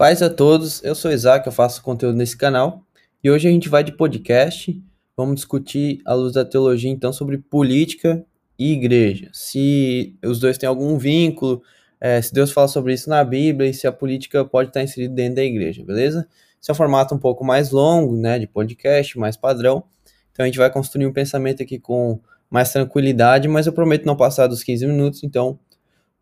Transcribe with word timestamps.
Paz 0.00 0.22
a 0.22 0.30
todos, 0.30 0.82
eu 0.82 0.94
sou 0.94 1.12
Isaac, 1.12 1.46
eu 1.46 1.52
faço 1.52 1.82
conteúdo 1.82 2.16
nesse 2.16 2.34
canal 2.34 2.86
e 3.22 3.30
hoje 3.30 3.46
a 3.46 3.50
gente 3.50 3.68
vai 3.68 3.84
de 3.84 3.92
podcast. 3.92 4.82
Vamos 5.14 5.34
discutir, 5.34 6.00
à 6.06 6.14
luz 6.14 6.32
da 6.32 6.42
teologia, 6.42 6.90
então, 6.90 7.12
sobre 7.12 7.36
política 7.36 8.24
e 8.58 8.72
igreja. 8.72 9.28
Se 9.34 10.16
os 10.24 10.40
dois 10.40 10.56
têm 10.56 10.66
algum 10.66 10.96
vínculo, 10.96 11.62
é, 12.00 12.22
se 12.22 12.32
Deus 12.32 12.50
fala 12.50 12.66
sobre 12.66 12.94
isso 12.94 13.10
na 13.10 13.22
Bíblia 13.22 13.68
e 13.68 13.74
se 13.74 13.86
a 13.86 13.92
política 13.92 14.42
pode 14.42 14.70
estar 14.70 14.82
inserida 14.82 15.12
dentro 15.12 15.34
da 15.34 15.44
igreja, 15.44 15.84
beleza? 15.84 16.26
Esse 16.58 16.70
é 16.70 16.72
um 16.72 16.76
formato 16.76 17.14
um 17.14 17.18
pouco 17.18 17.44
mais 17.44 17.70
longo, 17.70 18.16
né, 18.16 18.38
de 18.38 18.46
podcast, 18.46 19.18
mais 19.18 19.36
padrão. 19.36 19.84
Então 20.32 20.44
a 20.44 20.46
gente 20.46 20.56
vai 20.56 20.70
construir 20.70 21.04
um 21.04 21.12
pensamento 21.12 21.62
aqui 21.62 21.78
com 21.78 22.18
mais 22.48 22.72
tranquilidade, 22.72 23.48
mas 23.48 23.66
eu 23.66 23.72
prometo 23.74 24.06
não 24.06 24.16
passar 24.16 24.46
dos 24.46 24.62
15 24.62 24.86
minutos, 24.86 25.22
então 25.22 25.58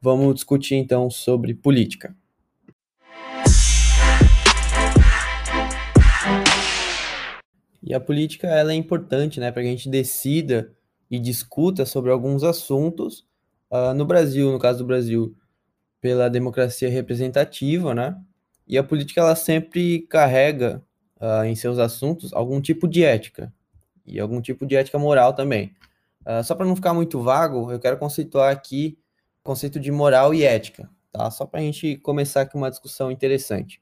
vamos 0.02 0.34
discutir 0.34 0.74
então 0.74 1.08
sobre 1.08 1.54
política. 1.54 2.12
E 7.88 7.94
a 7.94 7.98
política 7.98 8.46
ela 8.48 8.70
é 8.70 8.74
importante, 8.74 9.40
né, 9.40 9.50
para 9.50 9.62
que 9.62 9.68
a 9.68 9.70
gente 9.70 9.88
decida 9.88 10.70
e 11.10 11.18
discuta 11.18 11.86
sobre 11.86 12.10
alguns 12.10 12.44
assuntos 12.44 13.24
uh, 13.70 13.94
no 13.94 14.04
Brasil, 14.04 14.52
no 14.52 14.58
caso 14.58 14.80
do 14.80 14.84
Brasil, 14.84 15.34
pela 15.98 16.28
democracia 16.28 16.90
representativa, 16.90 17.94
né? 17.94 18.14
E 18.66 18.76
a 18.76 18.84
política 18.84 19.22
ela 19.22 19.34
sempre 19.34 20.02
carrega 20.02 20.84
uh, 21.18 21.44
em 21.44 21.56
seus 21.56 21.78
assuntos 21.78 22.30
algum 22.34 22.60
tipo 22.60 22.86
de 22.86 23.02
ética 23.02 23.50
e 24.04 24.20
algum 24.20 24.42
tipo 24.42 24.66
de 24.66 24.76
ética 24.76 24.98
moral 24.98 25.32
também. 25.32 25.72
Uh, 26.26 26.44
só 26.44 26.54
para 26.54 26.66
não 26.66 26.76
ficar 26.76 26.92
muito 26.92 27.22
vago, 27.22 27.72
eu 27.72 27.80
quero 27.80 27.96
conceituar 27.96 28.52
aqui 28.52 28.98
o 29.40 29.44
conceito 29.44 29.80
de 29.80 29.90
moral 29.90 30.34
e 30.34 30.44
ética, 30.44 30.90
tá? 31.10 31.30
Só 31.30 31.46
para 31.46 31.60
a 31.60 31.62
gente 31.62 31.96
começar 31.96 32.42
aqui 32.42 32.54
uma 32.54 32.68
discussão 32.68 33.10
interessante. 33.10 33.80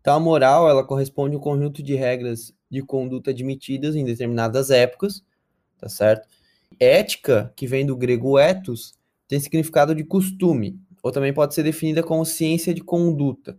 Então, 0.00 0.16
a 0.16 0.18
moral 0.18 0.68
ela 0.68 0.82
corresponde 0.82 1.36
a 1.36 1.38
um 1.38 1.40
conjunto 1.40 1.84
de 1.84 1.94
regras 1.94 2.57
de 2.70 2.82
conduta 2.82 3.30
admitidas 3.30 3.96
em 3.96 4.04
determinadas 4.04 4.70
épocas, 4.70 5.24
tá 5.78 5.88
certo? 5.88 6.28
Ética, 6.78 7.52
que 7.56 7.66
vem 7.66 7.86
do 7.86 7.96
grego 7.96 8.38
ethos, 8.38 8.94
tem 9.26 9.40
significado 9.40 9.94
de 9.94 10.04
costume, 10.04 10.78
ou 11.02 11.12
também 11.12 11.32
pode 11.32 11.54
ser 11.54 11.62
definida 11.62 12.02
como 12.02 12.24
ciência 12.24 12.74
de 12.74 12.82
conduta. 12.82 13.58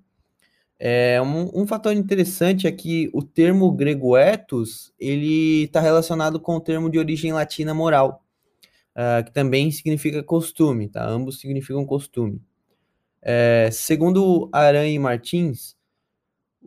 É, 0.78 1.22
um, 1.22 1.64
um 1.64 1.68
fator 1.68 1.92
interessante 1.92 2.66
é 2.66 2.72
que 2.72 3.10
o 3.14 3.22
termo 3.22 3.70
grego 3.72 4.16
ethos, 4.16 4.94
ele 4.98 5.64
está 5.64 5.82
relacionado 5.82 6.40
com 6.40 6.56
o 6.56 6.62
termo 6.62 6.90
de 6.90 6.98
origem 6.98 7.34
latina 7.34 7.74
moral, 7.74 8.24
uh, 8.96 9.24
que 9.26 9.32
também 9.32 9.70
significa 9.72 10.24
costume, 10.24 10.88
tá? 10.88 11.06
Ambos 11.06 11.40
significam 11.40 11.86
costume. 11.86 12.42
É, 13.22 13.70
segundo 13.72 14.50
Aranha 14.54 14.94
e 14.94 15.00
Martins, 15.00 15.76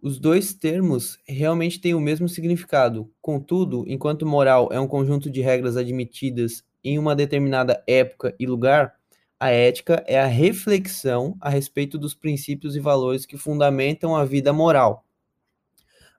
os 0.00 0.18
dois 0.18 0.54
termos 0.54 1.18
realmente 1.26 1.80
têm 1.80 1.94
o 1.94 2.00
mesmo 2.00 2.28
significado. 2.28 3.10
Contudo, 3.20 3.84
enquanto 3.86 4.26
moral 4.26 4.68
é 4.72 4.80
um 4.80 4.86
conjunto 4.86 5.30
de 5.30 5.40
regras 5.40 5.76
admitidas 5.76 6.64
em 6.82 6.98
uma 6.98 7.14
determinada 7.14 7.82
época 7.86 8.34
e 8.38 8.46
lugar, 8.46 8.94
a 9.38 9.50
ética 9.50 10.04
é 10.06 10.20
a 10.20 10.26
reflexão 10.26 11.36
a 11.40 11.48
respeito 11.48 11.98
dos 11.98 12.14
princípios 12.14 12.76
e 12.76 12.80
valores 12.80 13.26
que 13.26 13.36
fundamentam 13.36 14.14
a 14.14 14.24
vida 14.24 14.52
moral. 14.52 15.04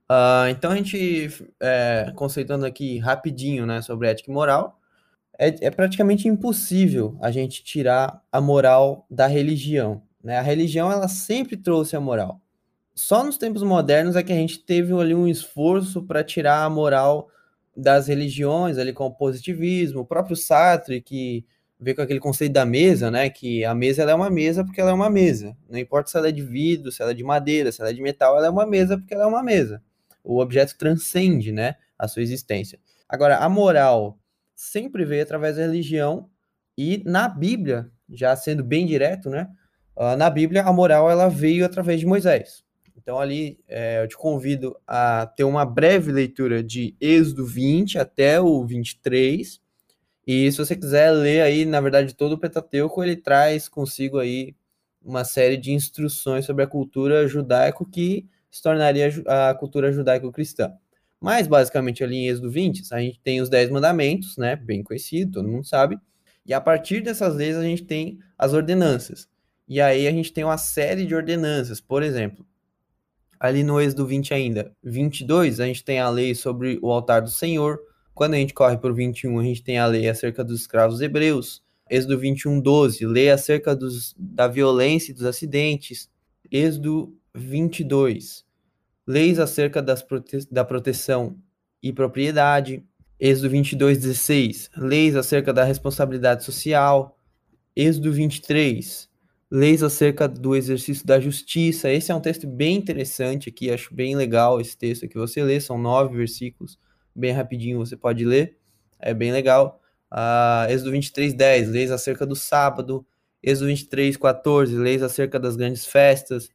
Uh, 0.09 0.49
então, 0.49 0.71
a 0.71 0.75
gente, 0.75 1.29
é, 1.61 2.11
conceituando 2.15 2.65
aqui 2.65 2.99
rapidinho 2.99 3.65
né, 3.65 3.81
sobre 3.81 4.09
ética 4.09 4.29
e 4.29 4.33
moral, 4.33 4.77
é, 5.39 5.47
é, 5.67 5.71
praticamente 5.71 6.27
impossível 6.27 7.17
a 7.21 7.31
gente 7.31 7.63
tirar 7.63 8.21
a 8.31 8.39
moral 8.39 9.05
da 9.09 9.25
religião. 9.25 10.03
Né? 10.23 10.37
A 10.37 10.41
religião 10.41 10.91
ela 10.91 11.07
sempre 11.07 11.57
trouxe 11.57 11.95
a 11.95 12.01
moral. 12.01 12.42
Só 12.95 13.23
nos 13.23 13.37
tempos 13.37 13.63
modernos 13.63 14.15
é 14.15 14.23
que 14.23 14.31
a 14.31 14.35
gente 14.35 14.59
teve 14.59 14.93
ali 14.93 15.15
um 15.15 15.27
esforço 15.27 16.03
para 16.03 16.23
tirar 16.23 16.63
a 16.63 16.69
moral 16.69 17.27
das 17.75 18.07
religiões, 18.07 18.77
ali 18.77 18.93
com 18.93 19.07
o 19.07 19.11
positivismo, 19.11 20.01
o 20.01 20.05
próprio 20.05 20.35
Sartre, 20.35 21.01
que 21.01 21.43
ver 21.79 21.95
com 21.95 22.01
aquele 22.01 22.19
conceito 22.19 22.53
da 22.53 22.65
mesa, 22.65 23.11
né? 23.11 23.29
Que 23.29 23.65
a 23.65 23.73
mesa 23.73 24.03
é 24.03 24.15
uma 24.15 24.29
mesa 24.29 24.63
porque 24.63 24.79
ela 24.79 24.91
é 24.91 24.93
uma 24.93 25.09
mesa. 25.09 25.57
Não 25.69 25.77
importa 25.77 26.09
se 26.09 26.17
ela 26.17 26.29
é 26.29 26.31
de 26.31 26.41
vidro, 26.41 26.91
se 26.91 27.01
ela 27.01 27.11
é 27.11 27.13
de 27.13 27.23
madeira, 27.23 27.71
se 27.71 27.81
ela 27.81 27.89
é 27.89 27.93
de 27.93 28.01
metal, 28.01 28.37
ela 28.37 28.47
é 28.47 28.49
uma 28.49 28.65
mesa 28.65 28.97
porque 28.97 29.13
ela 29.13 29.23
é 29.23 29.27
uma 29.27 29.43
mesa. 29.43 29.81
O 30.23 30.39
objeto 30.39 30.77
transcende, 30.77 31.51
né? 31.51 31.75
A 31.97 32.07
sua 32.07 32.21
existência. 32.21 32.79
Agora, 33.09 33.37
a 33.37 33.49
moral 33.49 34.17
sempre 34.55 35.03
veio 35.03 35.23
através 35.23 35.57
da 35.57 35.63
religião 35.63 36.29
e 36.77 37.03
na 37.05 37.27
Bíblia, 37.27 37.91
já 38.09 38.35
sendo 38.35 38.63
bem 38.63 38.85
direto, 38.85 39.29
né? 39.29 39.49
Uh, 39.95 40.15
na 40.15 40.29
Bíblia, 40.29 40.63
a 40.63 40.73
moral 40.73 41.09
ela 41.09 41.27
veio 41.27 41.65
através 41.65 41.99
de 41.99 42.05
Moisés. 42.05 42.63
Então, 43.03 43.19
ali, 43.19 43.59
é, 43.67 44.01
eu 44.01 44.07
te 44.07 44.15
convido 44.15 44.75
a 44.87 45.27
ter 45.27 45.43
uma 45.43 45.65
breve 45.65 46.09
leitura 46.09 46.63
de 46.63 46.95
Êxodo 47.01 47.45
20 47.45 47.99
até 47.99 48.39
o 48.39 48.65
23, 48.65 49.61
e 50.25 50.49
se 50.49 50.57
você 50.57 50.73
quiser 50.73 51.11
ler 51.11 51.41
aí, 51.41 51.65
na 51.65 51.81
verdade, 51.81 52.15
todo 52.15 52.33
o 52.33 52.37
Pentateuco, 52.37 53.03
ele 53.03 53.17
traz 53.17 53.67
consigo 53.67 54.19
aí 54.19 54.55
uma 55.03 55.25
série 55.25 55.57
de 55.57 55.73
instruções 55.73 56.45
sobre 56.45 56.63
a 56.63 56.67
cultura 56.67 57.27
judaico 57.27 57.85
que 57.85 58.25
se 58.49 58.63
tornaria 58.63 59.09
a 59.27 59.53
cultura 59.53 59.91
judaico-cristã. 59.91 60.71
Mas, 61.19 61.45
basicamente, 61.45 62.03
ali 62.05 62.15
em 62.15 62.27
Êxodo 62.29 62.49
20, 62.49 62.83
a 62.93 62.99
gente 62.99 63.19
tem 63.19 63.41
os 63.41 63.49
Dez 63.49 63.69
Mandamentos, 63.69 64.37
né? 64.37 64.55
Bem 64.55 64.81
conhecido, 64.81 65.33
todo 65.33 65.49
mundo 65.49 65.65
sabe. 65.65 65.97
E 66.45 66.53
a 66.53 66.61
partir 66.61 67.01
dessas 67.01 67.35
leis, 67.35 67.57
a 67.57 67.63
gente 67.63 67.83
tem 67.83 68.19
as 68.37 68.53
ordenanças. 68.53 69.27
E 69.67 69.81
aí 69.81 70.07
a 70.07 70.11
gente 70.11 70.31
tem 70.31 70.43
uma 70.43 70.57
série 70.57 71.05
de 71.05 71.15
ordenanças. 71.15 71.81
Por 71.81 72.01
exemplo, 72.03 72.45
ali 73.43 73.61
no 73.61 73.81
Êxodo 73.81 74.07
20 74.07 74.33
ainda, 74.33 74.71
22, 74.81 75.59
a 75.59 75.65
gente 75.65 75.83
tem 75.83 75.99
a 75.99 76.09
lei 76.09 76.33
sobre 76.33 76.79
o 76.81 76.89
altar 76.89 77.21
do 77.21 77.29
Senhor, 77.29 77.77
quando 78.13 78.35
a 78.35 78.37
gente 78.37 78.53
corre 78.53 78.77
para 78.77 78.89
o 78.89 78.95
21, 78.95 79.37
a 79.37 79.43
gente 79.43 79.61
tem 79.61 79.77
a 79.77 79.85
lei 79.85 80.07
acerca 80.07 80.45
dos 80.45 80.61
escravos 80.61 81.01
hebreus. 81.01 81.61
Êxodo 81.89 82.17
21, 82.17 82.61
12, 82.61 83.05
lei 83.05 83.29
acerca 83.29 83.75
dos, 83.75 84.15
da 84.17 84.47
violência 84.47 85.11
e 85.11 85.13
dos 85.13 85.25
acidentes. 85.25 86.09
Êxodo 86.49 87.13
22, 87.35 88.45
leis 89.05 89.39
acerca 89.39 89.81
das 89.81 90.01
prote 90.01 90.47
da 90.49 90.63
proteção 90.63 91.35
e 91.81 91.91
propriedade. 91.91 92.81
Êxodo 93.19 93.49
22, 93.49 93.97
16, 93.97 94.69
leis 94.77 95.17
acerca 95.17 95.51
da 95.51 95.65
responsabilidade 95.65 96.45
social. 96.45 97.19
Êxodo 97.75 98.13
23, 98.13 99.09
leis 99.53 99.83
acerca 99.83 100.27
do 100.27 100.55
exercício 100.55 101.05
da 101.05 101.19
justiça. 101.19 101.89
Esse 101.89 102.11
é 102.11 102.15
um 102.15 102.19
texto 102.19 102.47
bem 102.47 102.75
interessante 102.75 103.49
aqui, 103.49 103.69
acho 103.69 103.93
bem 103.93 104.15
legal 104.15 104.59
esse 104.59 104.75
texto 104.75 105.07
que 105.07 105.17
você 105.17 105.43
lê, 105.43 105.61
são 105.61 105.77
nove 105.77 106.17
versículos 106.17 106.77
bem 107.15 107.31
rapidinho 107.31 107.77
você 107.77 107.95
pode 107.95 108.25
ler, 108.25 108.57
é 108.99 109.13
bem 109.13 109.31
legal. 109.31 109.79
Uh, 110.11 110.69
Êxodo 110.69 110.91
23, 110.91 111.33
10, 111.33 111.69
leis 111.69 111.91
acerca 111.91 112.25
do 112.25 112.35
sábado. 112.35 113.05
Êxodo 113.41 113.67
23, 113.67 114.15
14, 114.17 114.75
leis 114.77 115.01
acerca 115.03 115.39
das 115.39 115.55
grandes 115.55 115.85
festas. 115.85 116.49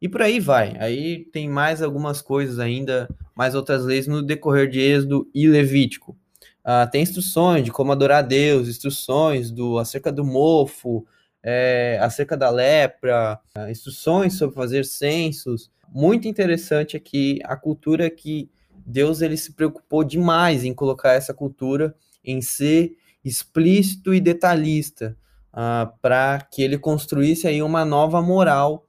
E 0.00 0.08
por 0.08 0.22
aí 0.22 0.40
vai. 0.40 0.76
Aí 0.78 1.24
tem 1.26 1.48
mais 1.48 1.82
algumas 1.82 2.22
coisas 2.22 2.58
ainda, 2.58 3.08
mais 3.34 3.54
outras 3.54 3.84
leis 3.84 4.06
no 4.06 4.22
decorrer 4.22 4.68
de 4.68 4.80
Êxodo 4.80 5.28
e 5.34 5.46
Levítico. 5.46 6.16
Uh, 6.64 6.90
tem 6.90 7.02
instruções 7.02 7.64
de 7.64 7.70
como 7.70 7.92
adorar 7.92 8.18
a 8.18 8.26
Deus, 8.26 8.68
instruções 8.68 9.50
do 9.50 9.78
acerca 9.78 10.10
do 10.12 10.24
mofo, 10.24 11.06
é, 11.42 11.98
acerca 12.00 12.36
da 12.36 12.50
lepra, 12.50 13.40
uh, 13.56 13.70
instruções 13.70 14.36
sobre 14.36 14.54
fazer 14.54 14.84
censos. 14.84 15.70
Muito 15.88 16.28
interessante 16.28 16.96
aqui 16.96 17.40
a 17.44 17.56
cultura 17.56 18.10
que 18.10 18.50
Deus 18.86 19.22
ele 19.22 19.36
se 19.36 19.52
preocupou 19.52 20.04
demais 20.04 20.64
em 20.64 20.74
colocar 20.74 21.12
essa 21.12 21.34
cultura, 21.34 21.94
em 22.24 22.40
ser 22.40 22.96
explícito 23.24 24.14
e 24.14 24.20
detalhista, 24.20 25.16
uh, 25.52 25.90
para 26.00 26.40
que 26.40 26.62
ele 26.62 26.78
construísse 26.78 27.46
aí 27.46 27.62
uma 27.62 27.84
nova 27.84 28.20
moral 28.22 28.86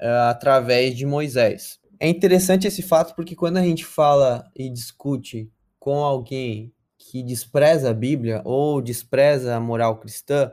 uh, 0.00 0.28
através 0.28 0.96
de 0.96 1.06
Moisés. 1.06 1.78
É 1.98 2.08
interessante 2.08 2.66
esse 2.66 2.82
fato 2.82 3.14
porque 3.14 3.36
quando 3.36 3.58
a 3.58 3.62
gente 3.62 3.84
fala 3.84 4.44
e 4.56 4.68
discute 4.68 5.50
com 5.78 6.02
alguém 6.02 6.72
que 6.98 7.22
despreza 7.22 7.90
a 7.90 7.94
Bíblia 7.94 8.42
ou 8.44 8.80
despreza 8.80 9.54
a 9.56 9.60
moral 9.60 9.98
cristã, 9.98 10.50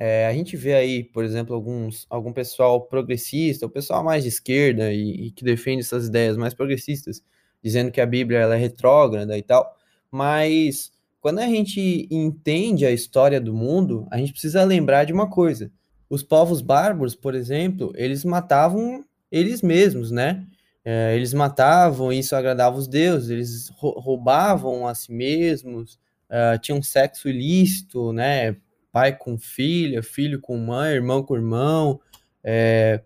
é, 0.00 0.28
a 0.28 0.32
gente 0.32 0.56
vê 0.56 0.74
aí, 0.74 1.02
por 1.02 1.24
exemplo, 1.24 1.52
alguns, 1.56 2.06
algum 2.08 2.32
pessoal 2.32 2.80
progressista, 2.82 3.66
o 3.66 3.70
pessoal 3.70 4.04
mais 4.04 4.22
de 4.22 4.28
esquerda 4.28 4.92
e, 4.92 5.26
e 5.26 5.30
que 5.32 5.42
defende 5.42 5.80
essas 5.80 6.06
ideias 6.06 6.36
mais 6.36 6.54
progressistas, 6.54 7.20
dizendo 7.60 7.90
que 7.90 8.00
a 8.00 8.06
Bíblia 8.06 8.38
ela 8.38 8.54
é 8.54 8.58
retrógrada 8.58 9.36
e 9.36 9.42
tal, 9.42 9.68
mas 10.08 10.92
quando 11.20 11.40
a 11.40 11.48
gente 11.48 12.06
entende 12.12 12.86
a 12.86 12.92
história 12.92 13.40
do 13.40 13.52
mundo, 13.52 14.06
a 14.08 14.18
gente 14.18 14.30
precisa 14.30 14.62
lembrar 14.62 15.02
de 15.02 15.12
uma 15.12 15.28
coisa. 15.28 15.68
Os 16.08 16.22
povos 16.22 16.62
bárbaros, 16.62 17.16
por 17.16 17.34
exemplo, 17.34 17.92
eles 17.96 18.24
matavam 18.24 19.04
eles 19.32 19.62
mesmos, 19.62 20.12
né? 20.12 20.46
É, 20.84 21.16
eles 21.16 21.34
matavam, 21.34 22.12
isso 22.12 22.36
agradava 22.36 22.78
os 22.78 22.86
deuses, 22.86 23.30
eles 23.30 23.68
roubavam 23.76 24.86
a 24.86 24.94
si 24.94 25.12
mesmos, 25.12 25.98
uh, 26.30 26.56
tinham 26.60 26.80
sexo 26.80 27.28
ilícito, 27.28 28.12
né? 28.12 28.56
Pai 28.92 29.16
com 29.16 29.38
filha, 29.38 30.02
filho 30.02 30.40
com 30.40 30.56
mãe, 30.56 30.94
irmão 30.94 31.22
com 31.22 31.36
irmão, 31.36 32.00
é, 32.42 33.02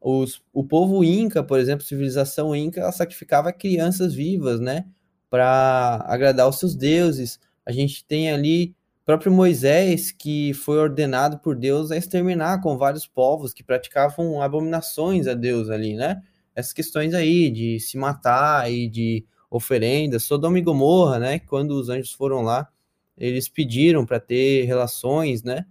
Os, 0.00 0.42
o 0.52 0.64
povo 0.64 1.04
inca, 1.04 1.42
por 1.44 1.58
exemplo, 1.58 1.84
civilização 1.84 2.54
inca, 2.56 2.80
ela 2.80 2.92
sacrificava 2.92 3.52
crianças 3.52 4.14
vivas, 4.14 4.60
né, 4.60 4.86
para 5.30 6.04
agradar 6.06 6.48
os 6.48 6.58
seus 6.58 6.74
deuses. 6.76 7.40
A 7.64 7.72
gente 7.72 8.04
tem 8.04 8.30
ali 8.30 8.74
próprio 9.04 9.32
Moisés, 9.32 10.12
que 10.12 10.54
foi 10.54 10.78
ordenado 10.78 11.38
por 11.38 11.56
Deus 11.56 11.90
a 11.90 11.96
exterminar 11.96 12.60
com 12.60 12.78
vários 12.78 13.06
povos 13.06 13.52
que 13.52 13.64
praticavam 13.64 14.40
abominações 14.40 15.26
a 15.26 15.34
Deus 15.34 15.70
ali, 15.70 15.94
né? 15.94 16.22
Essas 16.54 16.72
questões 16.72 17.14
aí 17.14 17.50
de 17.50 17.80
se 17.80 17.96
matar 17.98 18.70
e 18.70 18.88
de 18.88 19.24
oferendas, 19.50 20.24
Sodoma 20.24 20.58
e 20.58 20.62
Gomorra, 20.62 21.18
né? 21.18 21.38
Quando 21.40 21.72
os 21.72 21.88
anjos 21.88 22.12
foram 22.12 22.42
lá, 22.42 22.68
eles 23.16 23.48
pediram 23.48 24.04
para 24.06 24.20
ter 24.20 24.64
relações, 24.64 25.42
né? 25.42 25.66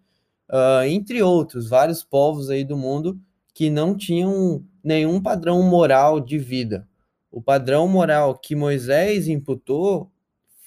Uh, 0.49 0.83
entre 0.85 1.21
outros, 1.21 1.69
vários 1.69 2.03
povos 2.03 2.49
aí 2.49 2.63
do 2.63 2.75
mundo 2.75 3.19
que 3.53 3.69
não 3.69 3.95
tinham 3.95 4.63
nenhum 4.83 5.21
padrão 5.21 5.61
moral 5.63 6.19
de 6.19 6.37
vida. 6.37 6.87
O 7.31 7.41
padrão 7.41 7.87
moral 7.87 8.37
que 8.37 8.55
Moisés 8.55 9.27
imputou 9.27 10.11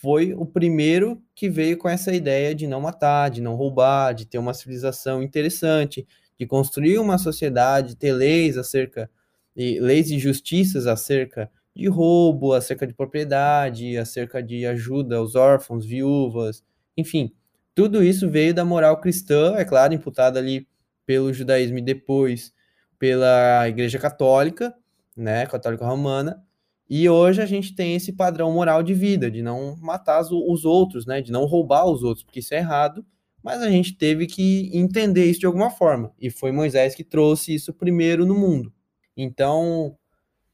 foi 0.01 0.35
o 0.35 0.45
primeiro 0.45 1.23
que 1.35 1.49
veio 1.49 1.77
com 1.79 1.89
essa 1.89 2.13
ideia 2.15 2.55
de 2.55 2.67
não 2.67 2.81
matar, 2.81 3.31
de 3.31 3.41
não 3.41 3.55
roubar, 3.55 4.13
de 4.13 4.27
ter 4.27 4.39
uma 4.39 4.55
civilização 4.55 5.23
interessante, 5.23 6.07
de 6.39 6.47
construir 6.47 6.99
uma 6.99 7.19
sociedade, 7.19 7.97
ter 7.97 8.13
leis 8.13 8.57
acerca 8.57 9.11
e 9.57 9.79
leis 9.81 10.11
e 10.11 10.19
justiças 10.19 10.87
acerca 10.87 11.51
de 11.75 11.89
roubo, 11.89 12.53
acerca 12.53 12.87
de 12.87 12.95
propriedade, 12.95 13.97
acerca 13.97 14.43
de 14.43 14.65
ajuda 14.65 15.17
aos 15.17 15.35
órfãos, 15.35 15.85
viúvas, 15.85 16.63
enfim, 16.97 17.33
tudo 17.75 18.03
isso 18.03 18.31
veio 18.31 18.55
da 18.55 18.65
moral 18.65 19.01
cristã, 19.01 19.57
é 19.57 19.65
claro, 19.65 19.93
imputada 19.93 20.39
ali 20.39 20.69
pelo 21.05 21.33
judaísmo 21.33 21.79
e 21.79 21.83
depois 21.83 22.53
pela 22.99 23.69
Igreja 23.69 23.99
Católica, 23.99 24.73
né, 25.17 25.47
Católica 25.47 25.85
Romana, 25.85 26.43
e 26.89 27.09
hoje 27.09 27.43
a 27.43 27.47
gente 27.47 27.75
tem 27.75 27.97
esse 27.97 28.13
padrão 28.13 28.53
moral 28.53 28.83
de 28.83 28.95
vida, 28.95 29.31
de 29.31 29.43
não 29.43 29.77
matar 29.81 30.21
os 30.21 30.65
outros, 30.65 31.07
né, 31.07 31.21
de 31.21 31.33
não 31.33 31.45
roubar 31.45 31.87
os 31.87 32.05
outros, 32.05 32.23
porque 32.23 32.39
isso 32.39 32.55
é 32.55 32.59
errado, 32.59 33.05
mas 33.43 33.61
a 33.61 33.69
gente 33.69 33.97
teve 33.97 34.27
que 34.27 34.71
entender 34.73 35.25
isso 35.27 35.41
de 35.41 35.47
alguma 35.47 35.71
forma, 35.71 36.13
e 36.21 36.31
foi 36.31 36.53
Moisés 36.53 36.95
que 36.95 37.03
trouxe 37.03 37.55
isso 37.55 37.75
primeiro 37.75 38.25
no 38.25 38.35
mundo. 38.35 38.73
Então, 39.17 39.97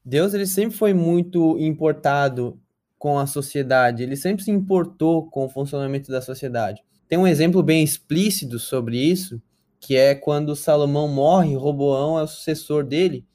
Deus 0.03 0.33
ele 0.33 0.45
sempre 0.45 0.77
foi 0.77 0.93
muito 0.93 1.57
importado 1.59 2.59
com 2.97 3.17
a 3.17 3.25
sociedade, 3.25 4.03
ele 4.03 4.15
sempre 4.15 4.43
se 4.43 4.51
importou 4.51 5.27
com 5.29 5.45
o 5.45 5.49
funcionamento 5.49 6.11
da 6.11 6.21
sociedade. 6.21 6.83
Tem 7.07 7.17
um 7.17 7.27
exemplo 7.27 7.63
bem 7.63 7.83
explícito 7.83 8.59
sobre 8.59 8.97
isso, 8.97 9.41
que 9.79 9.95
é 9.95 10.13
quando 10.13 10.55
Salomão 10.55 11.07
morre, 11.07 11.55
Roboão 11.55 12.19
é 12.19 12.23
o 12.23 12.27
sucessor 12.27 12.83
dele, 12.83 13.25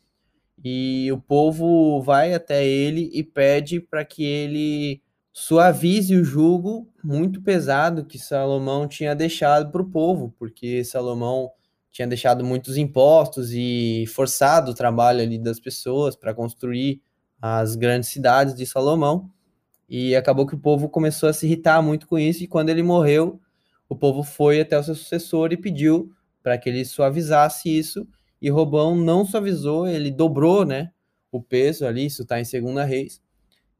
e 0.64 1.10
o 1.12 1.18
povo 1.18 2.00
vai 2.02 2.32
até 2.32 2.66
ele 2.66 3.10
e 3.12 3.22
pede 3.22 3.80
para 3.80 4.04
que 4.04 4.24
ele 4.24 5.02
suavize 5.32 6.16
o 6.16 6.24
jugo 6.24 6.88
muito 7.04 7.42
pesado 7.42 8.06
que 8.06 8.18
Salomão 8.18 8.88
tinha 8.88 9.14
deixado 9.14 9.70
para 9.70 9.82
o 9.82 9.90
povo, 9.90 10.34
porque 10.38 10.82
Salomão 10.82 11.50
tinha 11.96 12.06
deixado 12.06 12.44
muitos 12.44 12.76
impostos 12.76 13.52
e 13.52 14.04
forçado 14.08 14.72
o 14.72 14.74
trabalho 14.74 15.22
ali 15.22 15.38
das 15.38 15.58
pessoas 15.58 16.14
para 16.14 16.34
construir 16.34 17.00
as 17.40 17.74
grandes 17.74 18.10
cidades 18.10 18.54
de 18.54 18.66
Salomão. 18.66 19.30
E 19.88 20.14
acabou 20.14 20.46
que 20.46 20.54
o 20.54 20.58
povo 20.58 20.90
começou 20.90 21.26
a 21.26 21.32
se 21.32 21.46
irritar 21.46 21.80
muito 21.80 22.06
com 22.06 22.18
isso, 22.18 22.44
e 22.44 22.46
quando 22.46 22.68
ele 22.68 22.82
morreu, 22.82 23.40
o 23.88 23.96
povo 23.96 24.22
foi 24.22 24.60
até 24.60 24.78
o 24.78 24.82
seu 24.82 24.94
sucessor 24.94 25.54
e 25.54 25.56
pediu 25.56 26.12
para 26.42 26.58
que 26.58 26.68
ele 26.68 26.84
suavizasse 26.84 27.70
isso, 27.70 28.06
e 28.42 28.50
Robão 28.50 28.94
não 28.94 29.24
suavizou, 29.24 29.88
ele 29.88 30.10
dobrou, 30.10 30.66
né, 30.66 30.90
o 31.32 31.40
peso 31.40 31.86
ali, 31.86 32.04
isso 32.04 32.22
está 32.24 32.38
em 32.38 32.44
Segunda 32.44 32.84
Reis, 32.84 33.22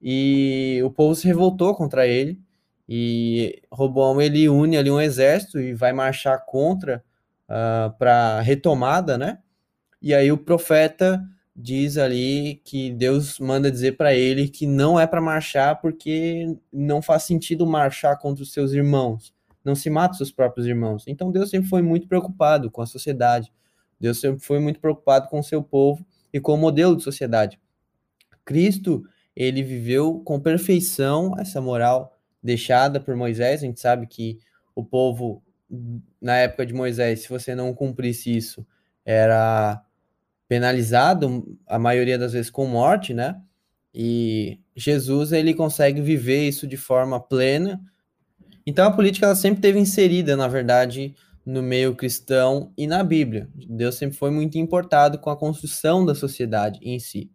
e 0.01 0.81
o 0.83 0.91
povo 0.91 1.15
se 1.15 1.27
revoltou 1.27 1.75
contra 1.75 2.07
ele, 2.07 2.41
e 2.89 3.61
Robão 3.71 4.23
ele 4.23 4.49
une 4.49 4.79
ali 4.79 4.91
um 4.91 5.01
exército 5.01 5.61
e 5.61 5.75
vai 5.75 5.93
marchar 5.93 6.47
contra 6.47 7.05
uh, 7.49 7.53
ah, 7.89 7.95
para 7.99 8.41
retomada, 8.41 9.17
né? 9.17 9.39
E 10.01 10.15
aí 10.15 10.31
o 10.31 10.39
profeta 10.39 11.23
diz 11.55 11.97
ali 11.97 12.61
que 12.65 12.91
Deus 12.91 13.39
manda 13.39 13.71
dizer 13.71 13.97
para 13.97 14.15
ele 14.15 14.49
que 14.49 14.67
não 14.67 15.01
é 15.01 15.07
para 15.07 15.23
marchar 15.23 15.81
porque 15.81 16.57
não 16.73 17.01
faz 17.01 17.23
sentido 17.23 17.67
marchar 17.67 18.19
contra 18.19 18.43
os 18.43 18.53
seus 18.53 18.73
irmãos. 18.73 19.35
Não 19.65 19.75
se 19.75 19.89
mata 19.89 20.13
os 20.13 20.19
seus 20.19 20.31
próprios 20.31 20.67
irmãos. 20.67 21.05
Então 21.09 21.33
Deus 21.33 21.51
sempre 21.51 21.69
foi 21.69 21.83
muito 21.83 22.07
preocupado 22.07 22.71
com 22.71 22.83
a 22.83 22.87
sociedade. 22.87 23.53
Deus 23.99 24.21
sempre 24.21 24.45
foi 24.45 24.61
muito 24.61 24.79
preocupado 24.79 25.29
com 25.29 25.41
o 25.41 25.43
seu 25.43 25.63
povo 25.63 26.07
e 26.33 26.39
com 26.39 26.55
o 26.55 26.59
modelo 26.59 26.95
de 26.95 27.03
sociedade. 27.03 27.59
Cristo, 28.45 29.05
ele 29.35 29.63
viveu 29.63 30.21
com 30.21 30.39
perfeição 30.39 31.35
essa 31.39 31.61
moral 31.61 32.15
deixada 32.43 33.01
por 33.01 33.17
Moisés. 33.17 33.63
A 33.63 33.67
gente 33.67 33.81
sabe 33.81 34.07
que 34.07 34.39
o 34.75 34.85
povo 34.85 35.43
na 36.21 36.37
época 36.37 36.65
de 36.65 36.73
Moisés, 36.73 37.23
se 37.23 37.29
você 37.29 37.55
não 37.55 37.75
cumprisse 37.75 38.35
isso, 38.37 38.67
era 39.05 39.83
penalizado, 40.49 41.59
a 41.67 41.79
maioria 41.79 42.19
das 42.19 42.33
vezes 42.33 42.51
com 42.51 42.67
morte, 42.67 43.13
né? 43.13 43.41
E 43.93 44.61
Jesus 44.77 45.33
ele 45.33 45.55
consegue 45.55 46.01
viver 46.01 46.47
isso 46.47 46.67
de 46.67 46.77
forma 46.77 47.19
plena. 47.19 47.81
Então 48.67 48.87
a 48.87 48.93
política 48.93 49.27
ela 49.27 49.35
sempre 49.35 49.61
teve 49.61 49.79
inserida, 49.79 50.37
na 50.37 50.49
verdade, 50.49 51.15
no 51.45 51.63
meio 51.63 51.95
cristão 51.95 52.73
e 52.77 52.87
na 52.87 53.03
Bíblia. 53.03 53.49
Deus 53.55 53.95
sempre 53.95 54.17
foi 54.17 54.31
muito 54.31 54.59
importado 54.59 55.19
com 55.19 55.31
a 55.31 55.37
construção 55.37 56.05
da 56.05 56.15
sociedade 56.15 56.79
em 56.83 56.99
si. 56.99 57.31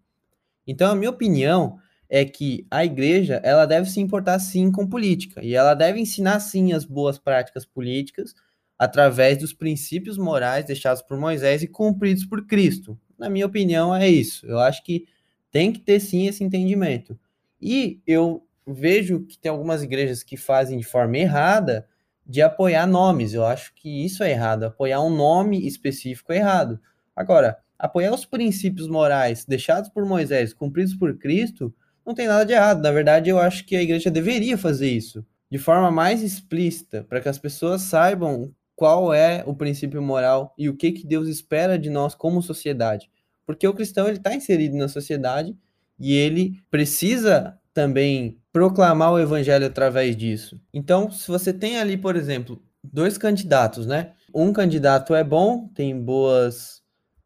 Então 0.67 0.91
a 0.91 0.95
minha 0.95 1.09
opinião 1.09 1.79
é 2.13 2.25
que 2.25 2.67
a 2.69 2.83
igreja 2.83 3.39
ela 3.41 3.65
deve 3.65 3.89
se 3.89 4.01
importar 4.01 4.37
sim 4.37 4.69
com 4.69 4.85
política 4.85 5.41
e 5.41 5.55
ela 5.55 5.73
deve 5.73 5.97
ensinar 5.97 6.41
sim 6.41 6.73
as 6.73 6.83
boas 6.83 7.17
práticas 7.17 7.65
políticas 7.65 8.35
através 8.77 9.37
dos 9.37 9.53
princípios 9.53 10.17
morais 10.17 10.65
deixados 10.65 11.01
por 11.01 11.17
Moisés 11.17 11.63
e 11.63 11.67
cumpridos 11.69 12.25
por 12.25 12.45
Cristo. 12.45 12.99
Na 13.17 13.29
minha 13.29 13.45
opinião, 13.45 13.95
é 13.95 14.09
isso. 14.09 14.45
Eu 14.45 14.59
acho 14.59 14.83
que 14.83 15.05
tem 15.49 15.71
que 15.71 15.79
ter 15.79 16.01
sim 16.01 16.27
esse 16.27 16.43
entendimento. 16.43 17.17
E 17.61 18.01
eu 18.05 18.45
vejo 18.67 19.21
que 19.21 19.37
tem 19.37 19.49
algumas 19.49 19.81
igrejas 19.81 20.21
que 20.21 20.35
fazem 20.35 20.79
de 20.79 20.85
forma 20.85 21.17
errada 21.17 21.87
de 22.27 22.41
apoiar 22.41 22.85
nomes. 22.87 23.33
Eu 23.33 23.45
acho 23.45 23.73
que 23.73 24.03
isso 24.03 24.21
é 24.21 24.31
errado. 24.31 24.65
Apoiar 24.65 25.01
um 25.01 25.15
nome 25.15 25.65
específico 25.65 26.33
é 26.33 26.37
errado. 26.37 26.77
Agora, 27.15 27.57
apoiar 27.79 28.13
os 28.13 28.25
princípios 28.25 28.89
morais 28.89 29.45
deixados 29.45 29.89
por 29.89 30.05
Moisés, 30.05 30.53
cumpridos 30.53 30.93
por 30.93 31.17
Cristo, 31.17 31.73
não 32.05 32.13
tem 32.13 32.27
nada 32.27 32.45
de 32.45 32.53
errado. 32.53 32.81
Na 32.81 32.91
verdade, 32.91 33.29
eu 33.29 33.39
acho 33.39 33.65
que 33.65 33.75
a 33.75 33.81
igreja 33.81 34.09
deveria 34.09 34.57
fazer 34.57 34.89
isso 34.89 35.25
de 35.51 35.57
forma 35.57 35.91
mais 35.91 36.23
explícita, 36.23 37.03
para 37.03 37.19
que 37.19 37.27
as 37.27 37.37
pessoas 37.37 37.81
saibam 37.81 38.53
qual 38.73 39.13
é 39.13 39.43
o 39.45 39.53
princípio 39.53 40.01
moral 40.01 40.55
e 40.57 40.69
o 40.69 40.75
que, 40.75 40.93
que 40.93 41.05
Deus 41.05 41.27
espera 41.27 41.77
de 41.77 41.89
nós 41.89 42.15
como 42.15 42.41
sociedade. 42.41 43.11
Porque 43.45 43.67
o 43.67 43.73
cristão 43.73 44.07
ele 44.07 44.17
está 44.17 44.33
inserido 44.33 44.77
na 44.77 44.87
sociedade 44.87 45.53
e 45.99 46.15
ele 46.15 46.63
precisa 46.71 47.59
também 47.73 48.39
proclamar 48.51 49.11
o 49.11 49.19
evangelho 49.19 49.65
através 49.65 50.15
disso. 50.15 50.59
Então, 50.73 51.11
se 51.11 51.27
você 51.27 51.51
tem 51.51 51.77
ali, 51.77 51.97
por 51.97 52.15
exemplo, 52.15 52.63
dois 52.81 53.17
candidatos, 53.17 53.85
né? 53.85 54.13
Um 54.33 54.53
candidato 54.53 55.13
é 55.13 55.23
bom, 55.23 55.67
tem 55.75 55.99
boas 55.99 56.81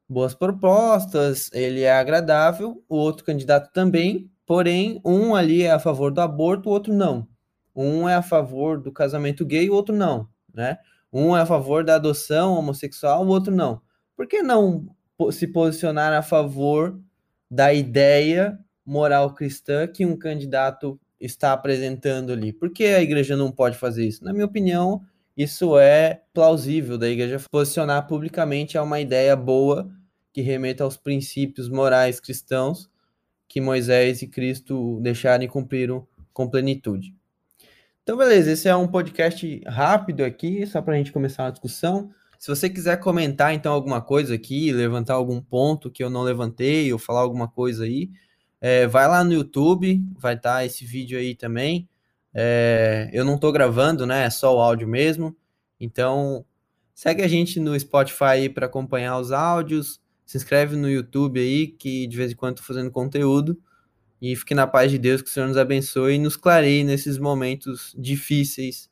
boas 0.08 0.36
propostas, 0.36 1.50
ele 1.51 1.82
é 1.82 1.91
agradável, 1.91 2.84
o 2.88 2.96
outro 2.96 3.25
candidato 3.25 3.72
também, 3.74 4.29
Porém, 4.45 5.01
um 5.03 5.35
ali 5.35 5.63
é 5.63 5.71
a 5.71 5.79
favor 5.79 6.11
do 6.11 6.21
aborto, 6.21 6.69
o 6.69 6.71
outro 6.71 6.93
não. 6.93 7.27
Um 7.75 8.07
é 8.07 8.15
a 8.15 8.21
favor 8.21 8.79
do 8.79 8.91
casamento 8.91 9.45
gay, 9.45 9.69
o 9.69 9.73
outro 9.73 9.95
não, 9.95 10.29
né? 10.53 10.77
Um 11.11 11.35
é 11.35 11.41
a 11.41 11.45
favor 11.45 11.83
da 11.83 11.95
adoção 11.95 12.53
homossexual, 12.53 13.25
o 13.25 13.29
outro 13.29 13.53
não. 13.53 13.81
Por 14.15 14.27
que 14.27 14.41
não 14.41 14.87
se 15.31 15.47
posicionar 15.47 16.13
a 16.13 16.21
favor 16.21 16.99
da 17.49 17.73
ideia 17.73 18.57
moral 18.85 19.33
cristã 19.33 19.87
que 19.87 20.05
um 20.05 20.17
candidato 20.17 20.99
está 21.19 21.53
apresentando 21.53 22.31
ali? 22.31 22.53
Por 22.53 22.69
que 22.71 22.85
a 22.85 23.01
igreja 23.01 23.35
não 23.35 23.51
pode 23.51 23.77
fazer 23.77 24.05
isso? 24.05 24.23
Na 24.23 24.31
minha 24.31 24.45
opinião, 24.45 25.01
isso 25.35 25.77
é 25.77 26.21
plausível 26.33 26.97
da 26.97 27.09
igreja 27.09 27.41
posicionar 27.51 28.07
publicamente 28.07 28.77
a 28.77 28.83
uma 28.83 28.99
ideia 28.99 29.35
boa 29.35 29.89
que 30.31 30.41
remeta 30.41 30.83
aos 30.83 30.97
princípios 30.97 31.69
morais 31.69 32.19
cristãos 32.19 32.89
que 33.47 33.61
Moisés 33.61 34.21
e 34.21 34.27
Cristo 34.27 34.99
deixaram 35.01 35.43
e 35.43 35.47
cumpriram 35.47 36.07
com 36.33 36.49
plenitude. 36.49 37.15
Então, 38.03 38.17
beleza, 38.17 38.51
esse 38.51 38.67
é 38.67 38.75
um 38.75 38.87
podcast 38.87 39.61
rápido 39.65 40.23
aqui, 40.23 40.65
só 40.67 40.81
para 40.81 40.93
a 40.93 40.97
gente 40.97 41.11
começar 41.11 41.43
uma 41.43 41.51
discussão. 41.51 42.11
Se 42.37 42.47
você 42.47 42.69
quiser 42.69 42.97
comentar 42.99 43.53
então 43.53 43.73
alguma 43.73 44.01
coisa 44.01 44.35
aqui, 44.35 44.71
levantar 44.71 45.15
algum 45.15 45.41
ponto 45.41 45.89
que 45.89 46.03
eu 46.03 46.09
não 46.09 46.21
levantei, 46.21 46.93
ou 46.93 46.99
falar 46.99 47.21
alguma 47.21 47.47
coisa 47.47 47.85
aí, 47.85 48.11
é, 48.61 48.85
vai 48.85 49.07
lá 49.07 49.23
no 49.23 49.33
YouTube, 49.33 50.03
vai 50.17 50.35
estar 50.35 50.55
tá 50.55 50.65
esse 50.65 50.85
vídeo 50.85 51.17
aí 51.17 51.33
também. 51.33 51.89
É, 52.33 53.09
eu 53.13 53.23
não 53.25 53.35
estou 53.35 53.51
gravando, 53.51 54.05
né? 54.05 54.25
É 54.25 54.29
só 54.29 54.55
o 54.55 54.59
áudio 54.59 54.87
mesmo. 54.87 55.35
Então, 55.79 56.45
segue 56.93 57.23
a 57.23 57.27
gente 57.27 57.59
no 57.59 57.79
Spotify 57.79 58.49
para 58.53 58.65
acompanhar 58.65 59.17
os 59.17 59.31
áudios. 59.31 60.01
Se 60.25 60.38
inscreve 60.38 60.75
no 60.75 60.89
YouTube 60.89 61.39
aí, 61.39 61.67
que 61.67 62.08
de 62.08 62.17
vez 62.17 62.32
em 62.32 62.36
quando 62.36 62.58
tô 62.58 62.63
fazendo 62.63 62.89
conteúdo. 62.91 63.58
E 64.22 64.36
fique 64.36 64.55
na 64.55 64.65
paz 64.65 64.91
de 64.91 64.98
Deus, 64.98 65.22
que 65.22 65.29
o 65.29 65.32
Senhor 65.32 65.48
nos 65.48 65.58
abençoe 65.58 66.15
e 66.15 66.20
nos 66.20 66.36
clareie 66.36 66.84
nesses 66.84 67.17
momentos 67.17 67.94
difíceis 67.98 68.89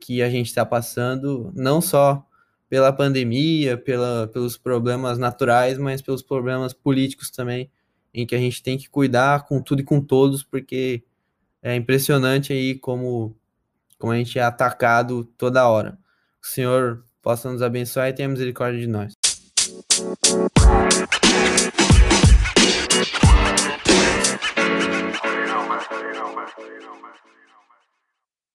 que 0.00 0.22
a 0.22 0.30
gente 0.30 0.46
está 0.46 0.64
passando, 0.64 1.52
não 1.54 1.80
só 1.80 2.24
pela 2.68 2.92
pandemia, 2.92 3.76
pela, 3.76 4.28
pelos 4.28 4.56
problemas 4.56 5.18
naturais, 5.18 5.78
mas 5.78 6.00
pelos 6.00 6.22
problemas 6.22 6.72
políticos 6.72 7.30
também, 7.30 7.70
em 8.12 8.26
que 8.26 8.34
a 8.34 8.38
gente 8.38 8.62
tem 8.62 8.78
que 8.78 8.88
cuidar 8.88 9.46
com 9.46 9.60
tudo 9.60 9.80
e 9.80 9.84
com 9.84 10.00
todos, 10.00 10.42
porque 10.42 11.02
é 11.62 11.74
impressionante 11.74 12.52
aí 12.52 12.74
como, 12.78 13.36
como 13.98 14.12
a 14.12 14.16
gente 14.16 14.38
é 14.38 14.42
atacado 14.42 15.24
toda 15.36 15.68
hora. 15.68 15.98
O 16.42 16.46
Senhor 16.46 17.04
possa 17.20 17.50
nos 17.50 17.62
abençoar 17.62 18.08
e 18.08 18.12
tenha 18.12 18.28
misericórdia 18.28 18.80
de 18.80 18.86
nós. 18.86 19.12
Thank 19.98 21.12
you. 21.12 21.17